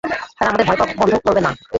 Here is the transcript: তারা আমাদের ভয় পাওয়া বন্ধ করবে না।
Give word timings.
তারা 0.37 0.49
আমাদের 0.49 0.65
ভয় 0.67 0.77
পাওয়া 0.77 0.93
বন্ধ 0.97 1.13
করবে 1.25 1.41
না। 1.41 1.51